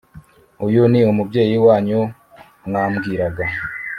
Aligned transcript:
Uyu 0.65 0.81
ni 0.91 0.99
umubyeyi 1.11 1.55
wanyu 1.65 1.99
mwambwiraga 2.67 3.43